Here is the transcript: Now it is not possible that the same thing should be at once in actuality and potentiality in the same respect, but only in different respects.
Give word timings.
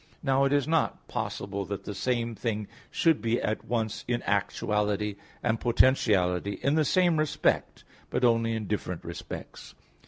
Now 0.23 0.45
it 0.45 0.51
is 0.51 0.67
not 0.67 1.07
possible 1.07 1.63
that 1.65 1.83
the 1.83 1.93
same 1.93 2.33
thing 2.33 2.67
should 2.89 3.21
be 3.21 3.39
at 3.39 3.63
once 3.63 4.03
in 4.07 4.23
actuality 4.23 5.15
and 5.43 5.59
potentiality 5.61 6.57
in 6.63 6.73
the 6.73 6.85
same 6.85 7.17
respect, 7.19 7.83
but 8.09 8.23
only 8.25 8.55
in 8.55 8.65
different 8.65 9.03
respects. 9.05 9.75